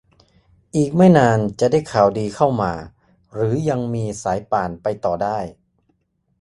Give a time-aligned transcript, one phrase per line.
[0.75, 2.73] อีกไม่นานจะได้ข่าวดีเข้ามา
[3.33, 5.39] หรือยังมีสายป่านไปต่อได้